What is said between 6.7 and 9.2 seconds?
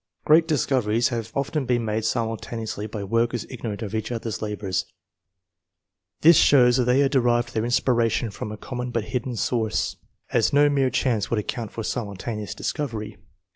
that they had derived their inspiration from a common but